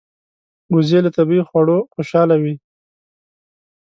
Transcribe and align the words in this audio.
وزې 0.73 0.99
له 1.05 1.11
طبیعي 1.17 1.43
خواړو 1.47 1.77
خوشاله 1.93 2.35
وي 2.43 2.55